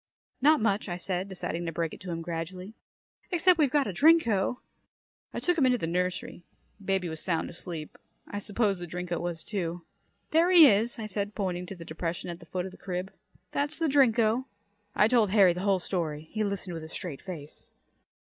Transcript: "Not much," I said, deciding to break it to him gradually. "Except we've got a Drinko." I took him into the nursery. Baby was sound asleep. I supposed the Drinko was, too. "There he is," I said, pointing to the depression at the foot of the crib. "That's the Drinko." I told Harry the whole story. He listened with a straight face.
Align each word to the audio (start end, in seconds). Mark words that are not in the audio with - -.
"Not 0.41 0.59
much," 0.59 0.89
I 0.89 0.97
said, 0.97 1.29
deciding 1.29 1.63
to 1.67 1.71
break 1.71 1.93
it 1.93 1.99
to 1.99 2.09
him 2.09 2.23
gradually. 2.23 2.73
"Except 3.31 3.59
we've 3.59 3.69
got 3.69 3.85
a 3.85 3.93
Drinko." 3.93 4.57
I 5.31 5.39
took 5.39 5.59
him 5.59 5.65
into 5.67 5.77
the 5.77 5.85
nursery. 5.85 6.43
Baby 6.83 7.07
was 7.07 7.19
sound 7.21 7.51
asleep. 7.51 7.99
I 8.27 8.39
supposed 8.39 8.81
the 8.81 8.87
Drinko 8.87 9.19
was, 9.21 9.43
too. 9.43 9.83
"There 10.31 10.49
he 10.49 10.65
is," 10.67 10.97
I 10.97 11.05
said, 11.05 11.35
pointing 11.35 11.67
to 11.67 11.75
the 11.75 11.85
depression 11.85 12.31
at 12.31 12.39
the 12.39 12.47
foot 12.47 12.65
of 12.65 12.71
the 12.71 12.77
crib. 12.77 13.13
"That's 13.51 13.77
the 13.77 13.85
Drinko." 13.87 14.45
I 14.95 15.07
told 15.07 15.29
Harry 15.29 15.53
the 15.53 15.61
whole 15.61 15.77
story. 15.77 16.27
He 16.31 16.43
listened 16.43 16.73
with 16.73 16.83
a 16.83 16.87
straight 16.87 17.21
face. 17.21 17.69